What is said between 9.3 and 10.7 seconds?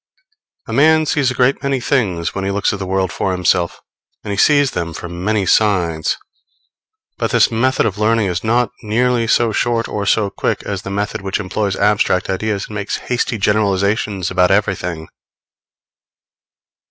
short or so quick